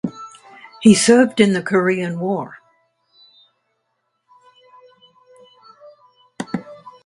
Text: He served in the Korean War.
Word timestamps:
He 0.81 0.95
served 0.95 1.39
in 1.39 1.53
the 1.53 1.61
Korean 1.61 2.19
War. 2.19 2.57